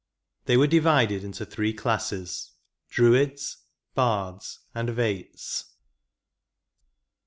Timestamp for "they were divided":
0.45-1.23